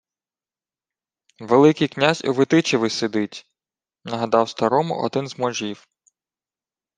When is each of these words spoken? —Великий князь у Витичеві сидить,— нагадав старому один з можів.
—Великий 1.39 1.87
князь 1.87 2.23
у 2.25 2.33
Витичеві 2.33 2.89
сидить,— 2.89 3.45
нагадав 4.05 4.49
старому 4.49 5.01
один 5.01 5.27
з 5.27 5.37
можів. 5.39 5.87